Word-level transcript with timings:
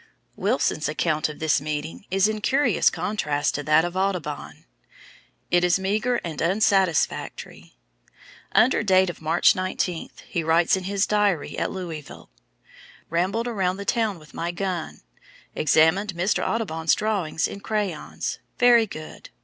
Wilson's 0.35 0.89
account 0.89 1.29
of 1.29 1.37
this 1.37 1.61
meeting 1.61 2.07
is 2.09 2.27
in 2.27 2.41
curious 2.41 2.89
contrast 2.89 3.53
to 3.53 3.61
that 3.61 3.85
of 3.85 3.95
Audubon. 3.95 4.65
It 5.51 5.63
is 5.63 5.77
meagre 5.77 6.19
and 6.23 6.41
unsatisfactory. 6.41 7.75
Under 8.51 8.81
date 8.81 9.11
of 9.11 9.21
March 9.21 9.55
19, 9.55 10.09
he 10.27 10.43
writes 10.43 10.75
in 10.75 10.85
his 10.85 11.05
diary 11.05 11.55
at 11.55 11.69
Louisville: 11.69 12.31
"Rambled 13.11 13.47
around 13.47 13.77
the 13.77 13.85
town 13.85 14.17
with 14.17 14.33
my 14.33 14.49
gun. 14.49 15.01
Examined 15.53 16.15
Mr. 16.15 16.43
's 16.43 16.47
[Audubon's] 16.49 16.95
drawings 16.95 17.47
in 17.47 17.59
crayons 17.59 18.39
very 18.57 18.87
good. 18.87 19.29